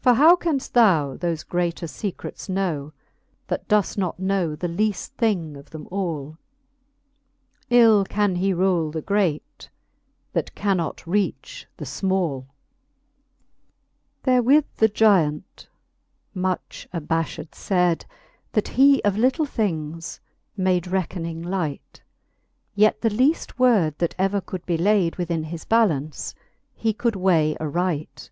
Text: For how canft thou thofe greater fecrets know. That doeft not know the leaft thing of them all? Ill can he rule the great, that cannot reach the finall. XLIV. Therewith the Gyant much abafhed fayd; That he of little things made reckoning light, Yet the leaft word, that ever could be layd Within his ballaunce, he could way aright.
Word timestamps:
For 0.00 0.14
how 0.14 0.34
canft 0.36 0.72
thou 0.72 1.14
thofe 1.18 1.46
greater 1.46 1.86
fecrets 1.86 2.48
know. 2.48 2.94
That 3.48 3.68
doeft 3.68 3.98
not 3.98 4.18
know 4.18 4.56
the 4.56 4.66
leaft 4.66 5.08
thing 5.18 5.58
of 5.58 5.68
them 5.68 5.86
all? 5.90 6.38
Ill 7.68 8.06
can 8.06 8.36
he 8.36 8.54
rule 8.54 8.90
the 8.90 9.02
great, 9.02 9.68
that 10.32 10.54
cannot 10.54 11.06
reach 11.06 11.66
the 11.76 11.84
finall. 11.84 12.46
XLIV. 12.46 12.46
Therewith 14.22 14.64
the 14.78 14.88
Gyant 14.88 15.68
much 16.32 16.88
abafhed 16.94 17.50
fayd; 17.50 18.06
That 18.52 18.68
he 18.68 19.02
of 19.02 19.18
little 19.18 19.44
things 19.44 20.18
made 20.56 20.86
reckoning 20.86 21.42
light, 21.42 22.00
Yet 22.74 23.02
the 23.02 23.10
leaft 23.10 23.58
word, 23.58 23.98
that 23.98 24.14
ever 24.16 24.40
could 24.40 24.64
be 24.64 24.78
layd 24.78 25.16
Within 25.16 25.42
his 25.44 25.66
ballaunce, 25.66 26.32
he 26.74 26.94
could 26.94 27.16
way 27.16 27.54
aright. 27.60 28.30